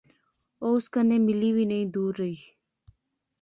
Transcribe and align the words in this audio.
او 0.63 0.67
اس 0.77 0.85
کنے 0.93 1.17
ملی 1.27 1.49
وی 1.55 1.65
نئیں، 1.69 1.85
دور 1.93 2.13
رہی 2.21 2.39